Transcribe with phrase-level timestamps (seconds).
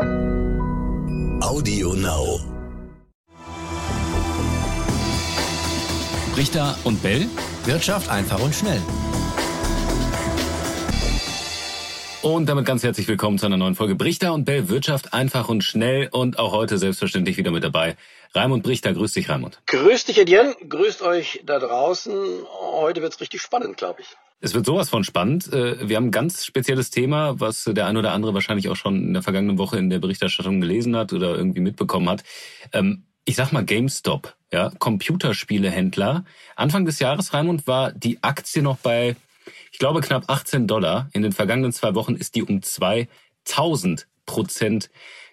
[0.00, 2.40] Audio Now.
[6.36, 7.26] Richter und Bell.
[7.64, 8.80] Wirtschaft einfach und schnell.
[12.22, 15.64] Und damit ganz herzlich willkommen zu einer neuen Folge Brichter und Bell Wirtschaft einfach und
[15.64, 17.96] schnell und auch heute selbstverständlich wieder mit dabei.
[18.34, 19.60] Raimund Brichter, grüß dich Raimund.
[19.66, 22.14] Grüß dich Etienne, grüßt euch da draußen.
[22.72, 24.08] Heute wird's richtig spannend, glaube ich.
[24.40, 25.52] Es wird sowas von spannend.
[25.52, 29.02] Äh, wir haben ein ganz spezielles Thema, was der ein oder andere wahrscheinlich auch schon
[29.02, 32.22] in der vergangenen Woche in der Berichterstattung gelesen hat oder irgendwie mitbekommen hat.
[32.72, 36.24] Ähm, ich sag mal GameStop, ja, Computerspielehändler.
[36.56, 39.16] Anfang des Jahres, Raimund, war die Aktie noch bei,
[39.72, 41.10] ich glaube, knapp 18 Dollar.
[41.12, 44.88] In den vergangenen zwei Wochen ist die um 2000 Prozent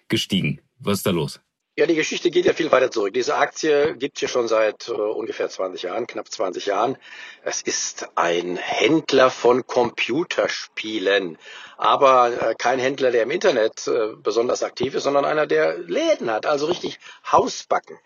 [0.08, 0.60] gestiegen.
[0.78, 1.40] Was ist da los?
[1.78, 3.12] Ja, die Geschichte geht ja viel weiter zurück.
[3.12, 6.96] Diese Aktie gibt es ja schon seit äh, ungefähr 20 Jahren, knapp 20 Jahren.
[7.42, 11.36] Es ist ein Händler von Computerspielen,
[11.76, 16.30] aber äh, kein Händler, der im Internet äh, besonders aktiv ist, sondern einer, der Läden
[16.30, 16.98] hat, also richtig
[17.30, 17.98] Hausbacken.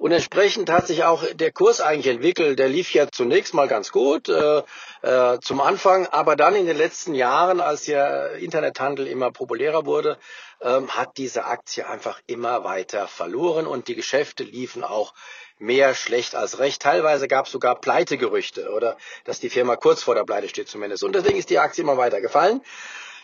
[0.00, 2.58] Und entsprechend hat sich auch der Kurs eigentlich entwickelt.
[2.58, 4.62] Der lief ja zunächst mal ganz gut äh,
[5.02, 10.16] äh, zum Anfang, aber dann in den letzten Jahren, als ja Internethandel immer populärer wurde,
[10.62, 15.12] ähm, hat diese Aktie einfach immer weiter verloren und die Geschäfte liefen auch
[15.58, 16.80] mehr schlecht als recht.
[16.80, 21.04] Teilweise gab es sogar Pleitegerüchte oder dass die Firma kurz vor der Pleite steht zumindest.
[21.04, 22.62] Und deswegen ist die Aktie immer weiter gefallen.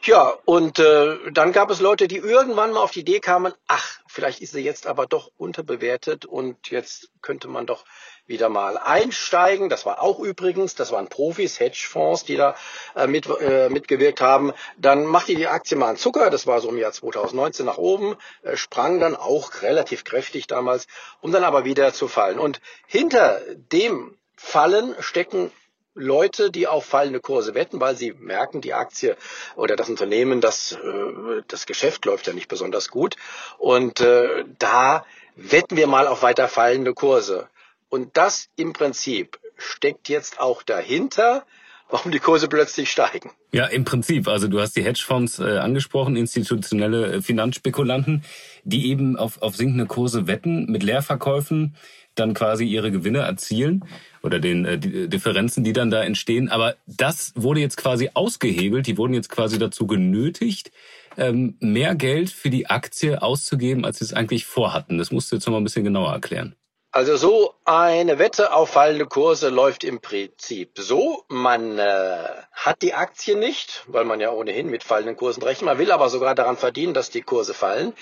[0.06, 3.98] Ja, und äh, dann gab es Leute, die irgendwann mal auf die Idee kamen, ach,
[4.06, 7.84] vielleicht ist sie jetzt aber doch unterbewertet und jetzt könnte man doch
[8.24, 9.68] wieder mal einsteigen.
[9.68, 12.54] Das war auch übrigens, das waren Profis, Hedgefonds, die da
[12.94, 14.52] äh, mit, äh, mitgewirkt haben.
[14.78, 18.14] Dann machte die Aktie mal einen Zucker, das war so im Jahr 2019 nach oben,
[18.42, 20.86] äh, sprang dann auch relativ kräftig damals,
[21.20, 22.38] um dann aber wieder zu fallen.
[22.38, 23.40] Und hinter
[23.72, 25.50] dem Fallen stecken
[25.96, 29.16] Leute, die auf fallende Kurse wetten, weil sie merken, die Aktie
[29.56, 33.16] oder das Unternehmen, das, äh, das Geschäft läuft ja nicht besonders gut.
[33.58, 37.48] Und äh, da wetten wir mal auf weiter fallende Kurse.
[37.88, 41.44] Und das im Prinzip steckt jetzt auch dahinter,
[41.88, 43.30] warum die Kurse plötzlich steigen.
[43.52, 44.28] Ja, im Prinzip.
[44.28, 48.24] Also du hast die Hedgefonds äh, angesprochen, institutionelle Finanzspekulanten,
[48.64, 51.76] die eben auf, auf sinkende Kurse wetten mit Leerverkäufen
[52.18, 53.84] dann quasi ihre Gewinne erzielen
[54.22, 56.48] oder den äh, die Differenzen, die dann da entstehen.
[56.48, 58.86] Aber das wurde jetzt quasi ausgehebelt.
[58.86, 60.72] Die wurden jetzt quasi dazu genötigt,
[61.16, 64.98] ähm, mehr Geld für die Aktie auszugeben, als sie es eigentlich vorhatten.
[64.98, 66.56] Das musst du jetzt noch mal ein bisschen genauer erklären.
[66.96, 71.24] Also so eine Wette auf fallende Kurse läuft im Prinzip so.
[71.28, 75.66] Man äh, hat die Aktie nicht, weil man ja ohnehin mit fallenden Kursen rechnet.
[75.66, 77.92] Man will aber sogar daran verdienen, dass die Kurse fallen.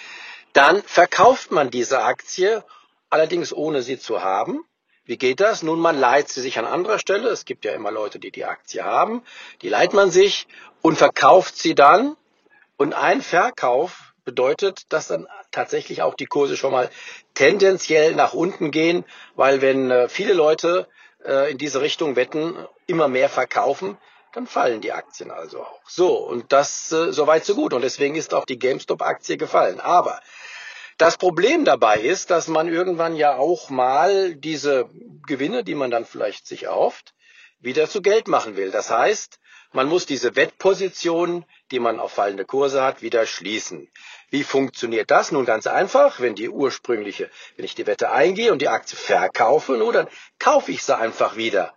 [0.53, 2.62] Dann verkauft man diese Aktie
[3.10, 4.65] allerdings ohne sie zu haben.
[5.04, 5.62] Wie geht das?
[5.62, 7.28] Nun, man leiht sie sich an anderer Stelle.
[7.28, 9.22] Es gibt ja immer Leute, die die Aktie haben.
[9.60, 10.47] Die leiht man sich
[10.81, 12.16] und verkauft sie dann.
[12.76, 16.91] Und ein Verkauf bedeutet, dass dann tatsächlich auch die Kurse schon mal
[17.34, 19.04] tendenziell nach unten gehen,
[19.34, 20.88] weil wenn äh, viele Leute
[21.25, 23.98] äh, in diese Richtung wetten, immer mehr verkaufen,
[24.32, 25.81] dann fallen die Aktien also auch.
[25.86, 27.72] So, und das äh, soweit so gut.
[27.72, 29.81] Und deswegen ist auch die GameStop-Aktie gefallen.
[29.81, 30.21] Aber
[30.99, 34.88] das Problem dabei ist, dass man irgendwann ja auch mal diese
[35.27, 37.15] Gewinne, die man dann vielleicht sich erhofft,
[37.60, 38.71] wieder zu Geld machen will.
[38.71, 39.38] Das heißt,
[39.72, 43.91] man muss diese Wettposition, die man auf fallende Kurse hat, wieder schließen.
[44.31, 45.33] Wie funktioniert das?
[45.33, 49.72] Nun ganz einfach, wenn die ursprüngliche, wenn ich die Wette eingehe und die Aktie verkaufe,
[49.72, 51.75] nun dann kaufe ich sie einfach wieder.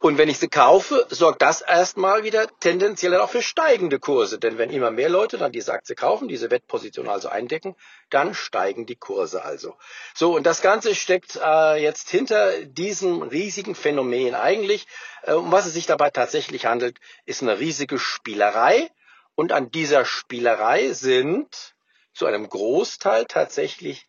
[0.00, 4.38] Und wenn ich sie kaufe, sorgt das erstmal wieder tendenziell auch für steigende Kurse.
[4.38, 7.74] Denn wenn immer mehr Leute dann diese Aktie kaufen, diese Wettposition also eindecken,
[8.08, 9.76] dann steigen die Kurse also.
[10.14, 14.86] So, und das Ganze steckt äh, jetzt hinter diesem riesigen Phänomen eigentlich.
[15.22, 18.88] Äh, um was es sich dabei tatsächlich handelt, ist eine riesige Spielerei.
[19.34, 21.74] Und an dieser Spielerei sind
[22.14, 24.06] zu einem Großteil tatsächlich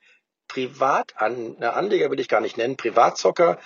[0.48, 3.60] Privat, an, Anleger will ich gar nicht nennen, Privatzocker,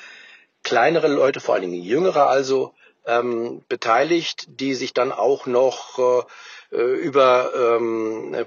[0.63, 2.73] kleinere Leute, vor allen Dingen jüngere also,
[3.05, 6.25] ähm, beteiligt, die sich dann auch noch
[6.71, 8.45] äh, über ähm, äh,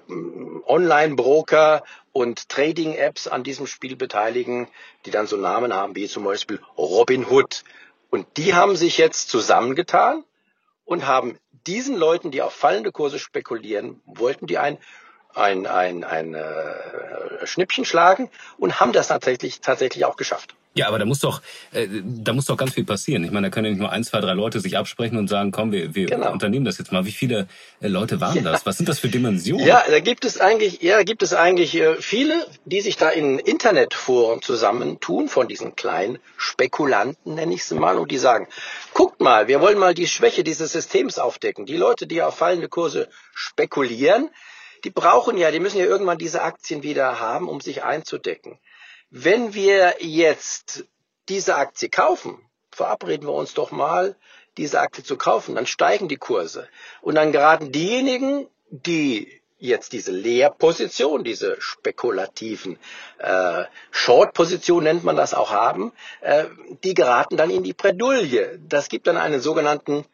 [0.66, 1.83] Online-Broker
[2.13, 4.68] und Trading-Apps an diesem Spiel beteiligen,
[5.04, 7.65] die dann so Namen haben wie zum Beispiel Robin Hood.
[8.10, 10.24] Und die haben sich jetzt zusammengetan
[10.84, 14.78] und haben diesen Leuten, die auf fallende Kurse spekulieren, wollten die ein
[15.36, 16.44] ein, ein, ein äh,
[17.44, 20.54] Schnippchen schlagen und haben das tatsächlich, tatsächlich auch geschafft.
[20.77, 21.41] Ja, aber da muss doch,
[21.72, 23.24] äh, da muss doch ganz viel passieren.
[23.24, 25.50] Ich meine, da können ja nicht nur ein, zwei, drei Leute sich absprechen und sagen,
[25.50, 26.30] komm, wir, wir genau.
[26.30, 27.06] unternehmen das jetzt mal.
[27.06, 27.48] Wie viele
[27.80, 28.42] äh, Leute waren ja.
[28.42, 28.66] das?
[28.66, 29.66] Was sind das für Dimensionen?
[29.66, 33.39] Ja, da gibt es eigentlich, ja, gibt es eigentlich äh, viele, die sich da in
[33.39, 38.47] Internetforen zusammentun von diesen kleinen Spekulanten, nenne ich sie mal, und die sagen,
[38.92, 41.65] guckt mal, wir wollen mal die Schwäche dieses Systems aufdecken.
[41.65, 44.28] Die Leute, die auf fallende Kurse spekulieren,
[44.84, 48.59] die brauchen ja, die müssen ja irgendwann diese Aktien wieder haben, um sich einzudecken.
[49.11, 50.84] Wenn wir jetzt
[51.28, 52.39] diese Aktie kaufen,
[52.71, 54.17] verabreden wir uns doch mal,
[54.57, 56.69] diese Aktie zu kaufen, dann steigen die Kurse.
[57.03, 62.78] Und dann geraten diejenigen, die jetzt diese Leerposition, diese spekulativen
[63.19, 66.45] äh, Short-Position nennt man das auch haben, äh,
[66.84, 68.59] die geraten dann in die Bredouille.
[68.69, 70.05] Das gibt dann einen sogenannten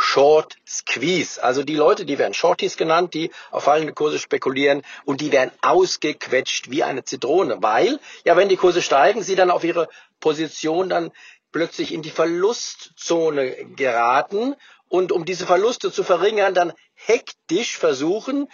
[0.00, 1.42] Short Squeeze.
[1.42, 5.50] Also die Leute, die werden Shorties genannt, die auf fallende Kurse spekulieren und die werden
[5.60, 9.88] ausgequetscht wie eine Zitrone, weil, ja, wenn die Kurse steigen, sie dann auf ihre
[10.20, 11.10] Position dann
[11.50, 14.54] plötzlich in die Verlustzone geraten
[14.88, 18.48] und um diese Verluste zu verringern, dann hektisch versuchen,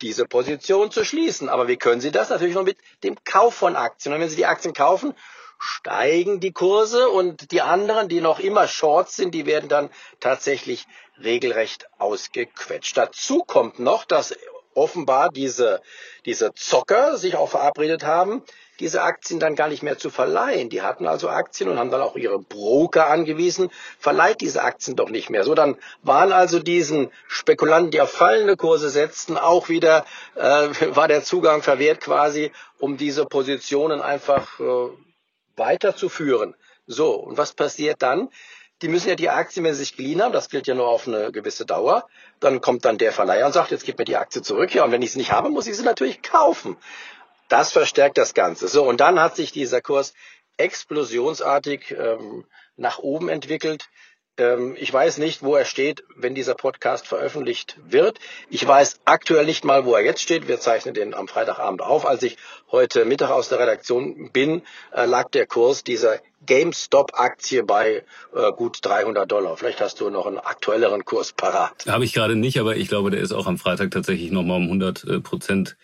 [0.00, 1.48] diese Position zu schließen.
[1.48, 2.30] Aber wie können Sie das?
[2.30, 4.14] Natürlich nur mit dem Kauf von Aktien.
[4.14, 5.12] Und wenn Sie die Aktien kaufen,
[5.58, 9.90] steigen die Kurse und die anderen, die noch immer Shorts sind, die werden dann
[10.20, 10.86] tatsächlich
[11.22, 12.96] regelrecht ausgequetscht.
[12.96, 14.34] Dazu kommt noch, dass
[14.74, 15.80] offenbar diese,
[16.26, 18.42] diese Zocker sich auch verabredet haben,
[18.80, 20.68] diese Aktien dann gar nicht mehr zu verleihen.
[20.68, 25.10] Die hatten also Aktien und haben dann auch ihre Broker angewiesen, verleiht diese Aktien doch
[25.10, 25.44] nicht mehr.
[25.44, 30.04] So, dann waren also diesen Spekulanten, die auf fallende Kurse setzten, auch wieder,
[30.34, 30.40] äh,
[30.96, 34.88] war der Zugang verwehrt quasi, um diese Positionen einfach äh,
[35.56, 36.54] weiterzuführen.
[36.86, 38.28] So, und was passiert dann?
[38.82, 41.06] Die müssen ja die Aktien, wenn sie sich geliehen haben, das gilt ja nur auf
[41.06, 42.06] eine gewisse Dauer,
[42.40, 44.74] dann kommt dann der Verleiher und sagt, jetzt gib mir die Aktie zurück.
[44.74, 46.76] Ja, und wenn ich sie nicht habe, muss ich sie natürlich kaufen.
[47.48, 48.68] Das verstärkt das Ganze.
[48.68, 50.12] So, und dann hat sich dieser Kurs
[50.56, 52.44] explosionsartig ähm,
[52.76, 53.88] nach oben entwickelt.
[54.36, 58.18] Ähm, ich weiß nicht, wo er steht, wenn dieser Podcast veröffentlicht wird.
[58.50, 60.48] Ich weiß aktuell nicht mal, wo er jetzt steht.
[60.48, 62.04] Wir zeichnen den am Freitagabend auf.
[62.06, 62.36] Als ich
[62.70, 68.02] heute Mittag aus der Redaktion bin, äh, lag der Kurs dieser GameStop-Aktie bei
[68.34, 69.56] äh, gut 300 Dollar.
[69.56, 71.86] Vielleicht hast du noch einen aktuelleren Kurs parat.
[71.86, 74.64] Habe ich gerade nicht, aber ich glaube, der ist auch am Freitag tatsächlich nochmal um
[74.64, 75.76] 100 äh, Prozent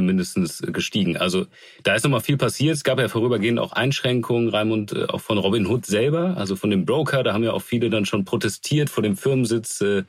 [0.00, 1.16] mindestens gestiegen.
[1.16, 1.46] Also
[1.82, 2.74] da ist nochmal viel passiert.
[2.74, 6.70] Es gab ja vorübergehend auch Einschränkungen, Raimund, äh, auch von Robin Hood selber, also von
[6.70, 7.22] dem Broker.
[7.22, 10.04] Da haben ja auch viele dann schon protestiert vor dem Firmensitz äh,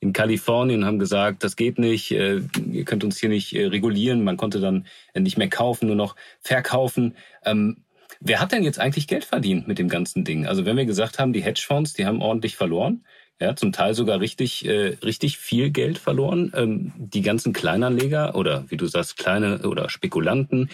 [0.00, 4.24] in Kalifornien, haben gesagt, das geht nicht, ihr könnt uns hier nicht regulieren.
[4.24, 4.86] Man konnte dann
[5.18, 7.16] nicht mehr kaufen, nur noch verkaufen.
[7.46, 7.78] Ähm,
[8.20, 10.46] wer hat denn jetzt eigentlich Geld verdient mit dem ganzen Ding?
[10.46, 13.04] Also wenn wir gesagt haben, die Hedgefonds, die haben ordentlich verloren,
[13.40, 16.52] ja, zum Teil sogar richtig, äh, richtig viel Geld verloren.
[16.54, 20.70] Ähm, die ganzen Kleinanleger oder wie du sagst, kleine oder Spekulanten,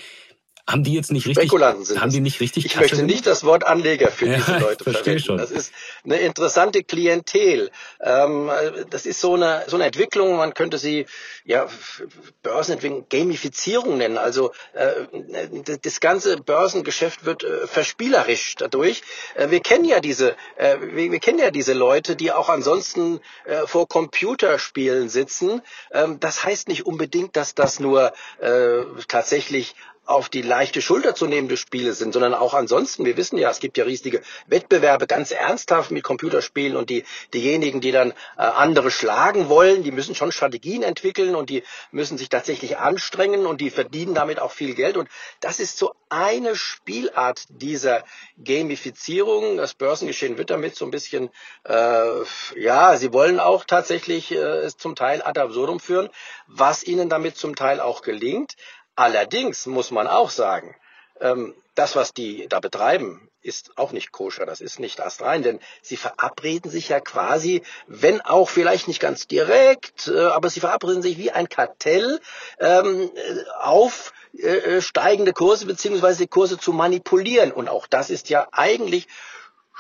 [0.73, 3.45] haben die jetzt nicht richtig, Spekulanten sind haben die nicht richtig Ich möchte nicht das
[3.45, 5.21] Wort Anleger für ja, diese Leute verwenden.
[5.21, 5.39] Schon.
[5.39, 5.73] Das ist
[6.05, 7.71] eine interessante Klientel.
[8.01, 8.51] Ähm,
[8.91, 11.07] das ist so eine, so eine Entwicklung, man könnte sie
[11.45, 11.69] ja
[12.43, 14.19] Börsenentwicklung, Gamifizierung nennen.
[14.19, 14.93] Also äh,
[15.83, 19.03] das ganze Börsengeschäft wird äh, verspielerisch dadurch.
[19.35, 23.21] Äh, wir kennen ja diese, äh, wir, wir, kennen ja diese Leute, die auch ansonsten
[23.45, 25.63] äh, vor Computerspielen sitzen.
[25.93, 29.75] Ähm, das heißt nicht unbedingt, dass das nur äh, tatsächlich
[30.05, 33.05] auf die leichte Schulter zu nehmende Spiele sind, sondern auch ansonsten.
[33.05, 37.81] Wir wissen ja, es gibt ja riesige Wettbewerbe, ganz ernsthaft mit Computerspielen und die, diejenigen,
[37.81, 41.63] die dann äh, andere schlagen wollen, die müssen schon Strategien entwickeln und die
[41.93, 44.97] müssen sich tatsächlich anstrengen und die verdienen damit auch viel Geld.
[44.97, 45.09] Und
[45.41, 48.05] das ist so eine Spielart dieser
[48.43, 49.57] Gamifizierung.
[49.57, 51.31] Das Börsengeschehen wird damit so ein bisschen,
[51.65, 52.25] äh,
[52.57, 56.11] ja, sie wollen auch tatsächlich äh, es zum Teil ad absurdum führen,
[56.49, 58.57] was ihnen damit zum Teil auch gelingt.
[58.95, 60.75] Allerdings muss man auch sagen,
[61.21, 65.59] ähm, das, was die da betreiben, ist auch nicht koscher, das ist nicht astrein, denn
[65.83, 71.03] sie verabreden sich ja quasi, wenn auch vielleicht nicht ganz direkt, äh, aber sie verabreden
[71.03, 72.21] sich wie ein Kartell
[72.61, 73.11] ähm,
[73.59, 77.53] auf äh, steigende Kurse beziehungsweise Kurse zu manipulieren.
[77.53, 79.09] Und auch das ist ja eigentlich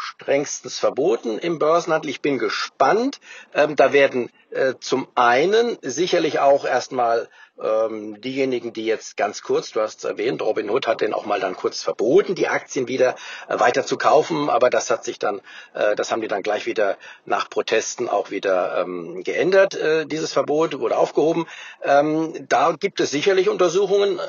[0.02, 2.10] strengstens verboten im Börsenhandel.
[2.10, 3.20] Ich bin gespannt.
[3.54, 7.28] Ähm, da werden äh, zum einen sicherlich auch erstmal
[7.62, 11.26] ähm, diejenigen, die jetzt ganz kurz, du hast es erwähnt, Robin Hood hat den auch
[11.26, 13.14] mal dann kurz verboten, die Aktien wieder
[13.48, 15.40] äh, weiter zu kaufen, aber das hat sich dann,
[15.74, 19.74] äh, das haben die dann gleich wieder nach Protesten auch wieder ähm, geändert.
[19.74, 21.46] Äh, dieses Verbot wurde aufgehoben.
[21.82, 24.20] Ähm, da gibt es sicherlich Untersuchungen.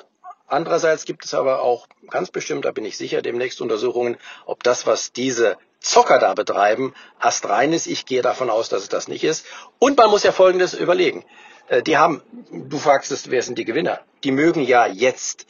[0.54, 4.86] Andererseits gibt es aber auch ganz bestimmt, da bin ich sicher, demnächst Untersuchungen, ob das,
[4.86, 7.88] was diese Zocker da betreiben, astrein ist.
[7.88, 9.48] Ich gehe davon aus, dass es das nicht ist.
[9.80, 11.26] Und man muss ja Folgendes überlegen.
[11.70, 14.02] Äh, die haben, du fragst, wer sind die Gewinner?
[14.24, 15.48] Die mögen ja jetzt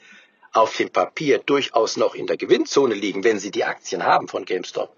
[0.53, 4.45] auf dem Papier durchaus noch in der Gewinnzone liegen, wenn sie die Aktien haben von
[4.45, 4.95] GameStop.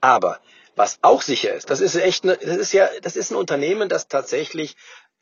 [0.00, 0.38] Aber
[0.76, 3.88] was auch sicher ist, das ist echt, eine, das ist ja, das ist ein Unternehmen,
[3.88, 4.76] das tatsächlich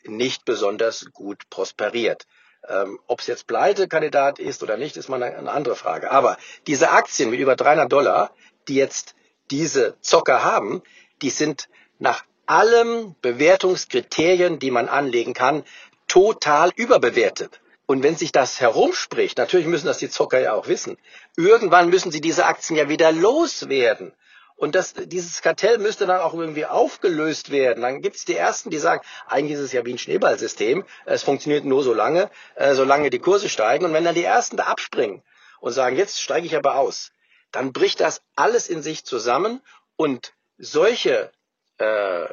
[0.04, 2.26] nicht besonders gut prosperiert.
[2.68, 6.10] Ähm, Ob es jetzt Pleitekandidat ist oder nicht, ist mal eine, eine andere Frage.
[6.10, 6.36] Aber
[6.66, 8.32] diese Aktien mit über 300 Dollar,
[8.68, 9.14] die jetzt
[9.50, 10.82] diese Zocker haben,
[11.22, 15.64] die sind nach allen Bewertungskriterien, die man anlegen kann,
[16.06, 17.60] total überbewertet.
[17.86, 20.98] Und wenn sich das herumspricht, natürlich müssen das die Zocker ja auch wissen,
[21.36, 24.12] irgendwann müssen sie diese Aktien ja wieder loswerden.
[24.56, 27.82] Und das, dieses Kartell müsste dann auch irgendwie aufgelöst werden.
[27.82, 30.84] Dann gibt es die Ersten, die sagen, eigentlich ist es ja wie ein Schneeballsystem.
[31.04, 33.84] Es funktioniert nur so lange, äh, solange die Kurse steigen.
[33.84, 35.22] Und wenn dann die Ersten da abspringen
[35.60, 37.12] und sagen, jetzt steige ich aber aus,
[37.52, 39.60] dann bricht das alles in sich zusammen.
[39.96, 41.30] Und solche
[41.76, 42.26] äh,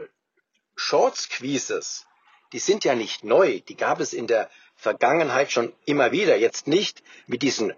[0.76, 2.06] Short Squeezes,
[2.54, 3.60] die sind ja nicht neu.
[3.68, 6.38] Die gab es in der Vergangenheit schon immer wieder.
[6.38, 7.74] Jetzt nicht mit, diesen,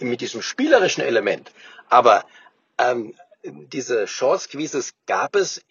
[0.00, 1.52] mit diesem spielerischen Element.
[1.88, 2.24] Aber
[2.78, 5.62] ähm, diese Short Squeezes gab es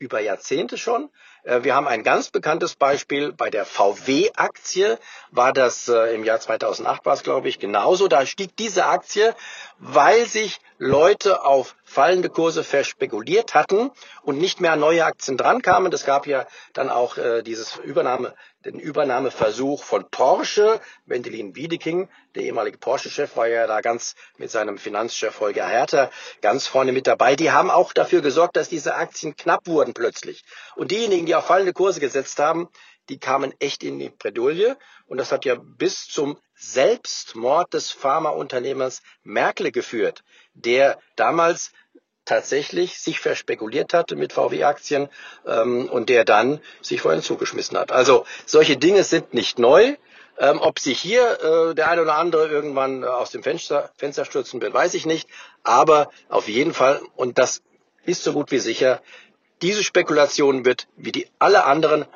[0.00, 1.10] über Jahrzehnte schon.
[1.42, 4.98] Äh, wir haben ein ganz bekanntes Beispiel bei der VW-Aktie,
[5.30, 8.08] war das äh, im Jahr 2008 war es, glaube ich, genauso.
[8.08, 9.34] Da stieg diese Aktie,
[9.78, 13.90] weil sich Leute auf fallende Kurse verspekuliert hatten
[14.22, 15.92] und nicht mehr neue Aktien drankamen.
[15.92, 20.80] Es gab ja dann auch äh, dieses Übernahme, den Übernahmeversuch von Porsche.
[21.06, 26.10] Wendelin Wiedeking, der ehemalige Porsche-Chef, war ja da ganz mit seinem Finanzchef Holger Herter
[26.42, 27.36] ganz vorne mit dabei.
[27.36, 30.44] Die haben auch dafür gesorgt, dass diese Aktien knapp wurden plötzlich.
[30.76, 32.68] Und diejenigen, die auf fallende Kurse gesetzt haben,
[33.08, 34.76] die kamen echt in die Bredouille.
[35.06, 40.22] Und das hat ja bis zum Selbstmord des Pharmaunternehmers Merkel geführt,
[40.54, 41.72] der damals
[42.24, 45.08] tatsächlich sich verspekuliert hatte mit VW-Aktien
[45.46, 47.92] ähm, und der dann sich vorhin zugeschmissen hat.
[47.92, 49.96] Also solche Dinge sind nicht neu.
[50.38, 54.24] Ähm, ob sich hier äh, der eine oder andere irgendwann äh, aus dem Fenster, Fenster
[54.24, 55.28] stürzen wird, weiß ich nicht.
[55.64, 57.60] Aber auf jeden Fall, und das
[58.06, 59.02] ist so gut wie sicher,
[59.60, 62.06] diese Spekulation wird wie die alle anderen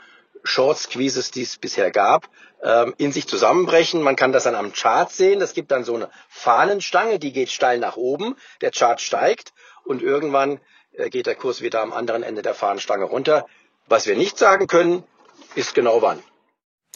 [0.43, 2.29] Short Squeezes, die es bisher gab,
[2.63, 4.03] ähm, in sich zusammenbrechen.
[4.03, 5.41] Man kann das dann am Chart sehen.
[5.41, 8.37] Es gibt dann so eine Fahnenstange, die geht steil nach oben.
[8.61, 9.53] Der Chart steigt
[9.85, 10.61] und irgendwann
[10.93, 13.47] äh, geht der Kurs wieder am anderen Ende der Fahnenstange runter.
[13.87, 15.05] Was wir nicht sagen können,
[15.55, 16.23] ist genau wann.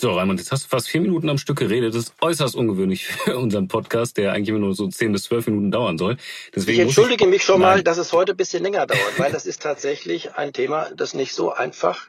[0.01, 1.93] So, Raimund, jetzt hast du fast vier Minuten am Stück geredet.
[1.93, 5.47] Das ist äußerst ungewöhnlich für unseren Podcast, der eigentlich immer nur so zehn bis zwölf
[5.49, 6.19] Minuten dauern soll.
[6.55, 7.79] Deswegen ich entschuldige ich, mich schon nein.
[7.79, 11.15] mal, dass es heute ein bisschen länger dauert, weil das ist tatsächlich ein Thema, das
[11.15, 12.07] nicht so einfach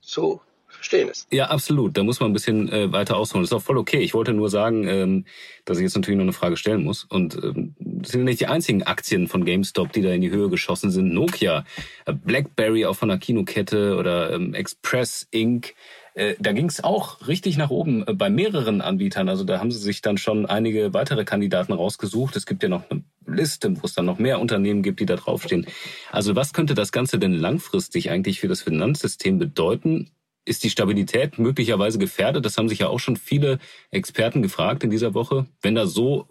[0.00, 0.40] zu
[0.76, 1.26] verstehen ist.
[1.32, 1.96] Ja, absolut.
[1.96, 3.42] Da muss man ein bisschen äh, weiter ausholen.
[3.42, 3.98] Das ist auch voll okay.
[3.98, 5.24] Ich wollte nur sagen, ähm,
[5.64, 7.04] dass ich jetzt natürlich noch eine Frage stellen muss.
[7.04, 10.48] Und ähm, das sind nicht die einzigen Aktien von GameStop, die da in die Höhe
[10.48, 11.12] geschossen sind.
[11.12, 11.64] Nokia,
[12.04, 15.74] äh, BlackBerry auch von der Kinokette oder ähm, Express Inc.
[16.16, 19.28] Äh, da ging es auch richtig nach oben äh, bei mehreren Anbietern.
[19.28, 22.36] Also da haben sie sich dann schon einige weitere Kandidaten rausgesucht.
[22.36, 25.16] Es gibt ja noch eine Liste, wo es dann noch mehr Unternehmen gibt, die da
[25.16, 25.66] draufstehen.
[26.10, 30.10] Also was könnte das Ganze denn langfristig eigentlich für das Finanzsystem bedeuten?
[30.46, 32.46] Ist die Stabilität möglicherweise gefährdet?
[32.46, 33.58] Das haben sich ja auch schon viele
[33.90, 35.46] Experten gefragt in dieser Woche.
[35.60, 36.28] Wenn da so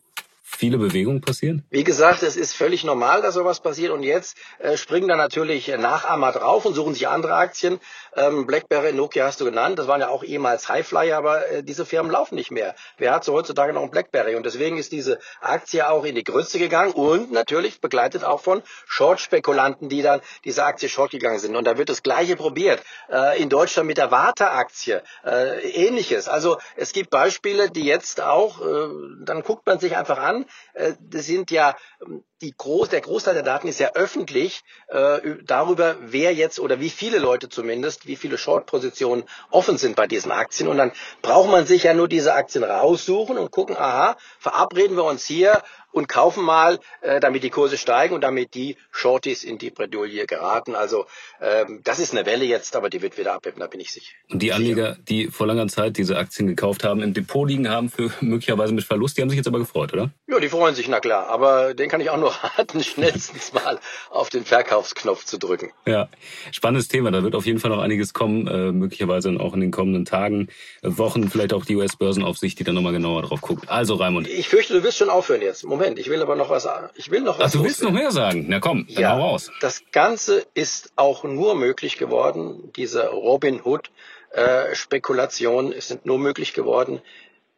[0.56, 1.64] viele Bewegungen passieren?
[1.70, 3.92] Wie gesagt, es ist völlig normal, dass sowas passiert.
[3.92, 7.80] Und jetzt äh, springen da natürlich Nachahmer drauf und suchen sich andere Aktien.
[8.16, 9.78] Ähm, BlackBerry, Nokia hast du genannt.
[9.80, 12.76] Das waren ja auch ehemals Highflyer, aber äh, diese Firmen laufen nicht mehr.
[12.98, 14.36] Wer hat so heutzutage noch ein BlackBerry?
[14.36, 18.62] Und deswegen ist diese Aktie auch in die Grütze gegangen und natürlich begleitet auch von
[18.88, 21.56] Short-Spekulanten, die dann diese Aktie short gegangen sind.
[21.56, 22.82] Und da wird das Gleiche probiert.
[23.10, 25.04] Äh, in Deutschland mit der Warta-Aktie.
[25.26, 26.28] Äh, ähnliches.
[26.28, 28.88] Also es gibt Beispiele, die jetzt auch, äh,
[29.22, 33.34] dann guckt man sich einfach an, äh, das sind ja ähm, die Groß, der Großteil
[33.34, 38.16] der Daten ist ja öffentlich äh, darüber, wer jetzt oder wie viele Leute zumindest, wie
[38.16, 40.68] viele Short-Positionen offen sind bei diesen Aktien.
[40.68, 45.06] Und dann braucht man sich ja nur diese Aktien raussuchen und gucken, aha, verabreden wir
[45.06, 45.64] uns hier
[45.96, 50.26] und kaufen mal, äh, damit die Kurse steigen und damit die Shorties in die Bredouille
[50.26, 50.76] geraten.
[50.76, 51.06] Also
[51.42, 54.12] ähm, das ist eine Welle jetzt, aber die wird wieder abheben, da bin ich sicher.
[54.30, 57.90] Und die Anleger, die vor langer Zeit diese Aktien gekauft haben, im Depot liegen haben
[57.90, 60.10] für möglicherweise mit Verlust, die haben sich jetzt aber gefreut, oder?
[60.28, 61.30] Ja, die freuen sich, na klar.
[61.30, 65.72] Aber den kann ich auch nur raten, schnellstens mal auf den Verkaufsknopf zu drücken.
[65.86, 66.10] Ja,
[66.52, 67.12] spannendes Thema.
[67.12, 70.50] Da wird auf jeden Fall noch einiges kommen, äh, möglicherweise auch in den kommenden Tagen,
[70.82, 73.70] äh, Wochen, vielleicht auch die US-Börsenaufsicht, die da nochmal genauer drauf guckt.
[73.70, 74.28] Also, Raimund.
[74.28, 75.64] Ich fürchte, du wirst schon aufhören jetzt.
[75.64, 75.85] Moment.
[75.86, 77.52] Moment, ich will aber noch was, ich will noch was.
[77.52, 78.46] Ach, du willst noch mehr sagen?
[78.48, 79.52] Na komm, dann ja, hau raus.
[79.62, 83.92] Das Ganze ist auch nur möglich geworden, diese Robin Hood
[84.32, 87.02] äh, Spekulationen sind nur möglich geworden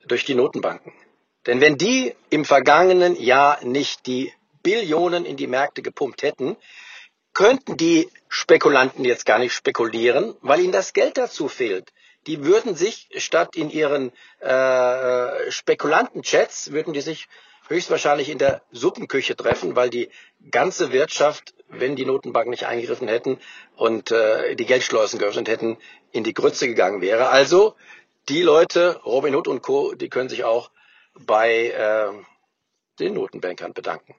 [0.07, 0.91] durch die Notenbanken.
[1.45, 6.57] Denn wenn die im vergangenen Jahr nicht die Billionen in die Märkte gepumpt hätten,
[7.33, 11.93] könnten die Spekulanten jetzt gar nicht spekulieren, weil ihnen das Geld dazu fehlt
[12.27, 17.27] die würden sich statt in ihren äh, Spekulantenchats, würden die sich
[17.67, 20.09] höchstwahrscheinlich in der Suppenküche treffen, weil die
[20.51, 23.39] ganze Wirtschaft, wenn die Notenbanken nicht eingegriffen hätten
[23.75, 25.77] und äh, die Geldschleusen geöffnet hätten,
[26.11, 27.29] in die Grütze gegangen wäre.
[27.29, 27.75] Also
[28.29, 30.71] die Leute, Robin Hood und Co., die können sich auch
[31.13, 32.11] bei äh,
[32.99, 34.15] den Notenbankern bedanken.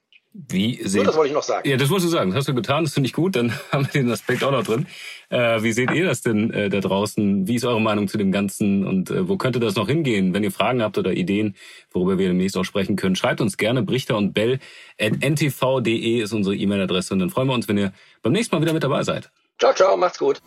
[0.46, 1.68] Wie So, sehen, das wollte ich noch sagen.
[1.68, 2.30] ja, das wolltest du sagen.
[2.30, 2.84] Das hast du getan.
[2.84, 3.34] Das finde ich gut.
[3.34, 4.86] Dann haben wir den Aspekt auch noch drin.
[5.30, 7.48] Äh, wie seht ihr das denn äh, da draußen?
[7.48, 8.86] Wie ist eure Meinung zu dem Ganzen?
[8.86, 10.34] Und äh, wo könnte das noch hingehen?
[10.34, 11.56] Wenn ihr Fragen habt oder Ideen,
[11.90, 13.82] worüber wir demnächst auch sprechen können, schreibt uns gerne.
[13.82, 14.60] Brichter und Bell
[15.00, 17.14] at ntv.de ist unsere E-Mail-Adresse.
[17.14, 17.92] Und dann freuen wir uns, wenn ihr
[18.22, 19.30] beim nächsten Mal wieder mit dabei seid.
[19.58, 20.40] Ciao, ciao, macht's gut.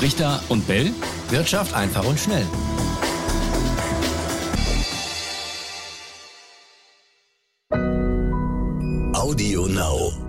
[0.00, 0.90] Brichter und Bell.
[1.30, 2.46] Wirtschaft einfach und schnell.
[9.78, 10.27] Audio Now.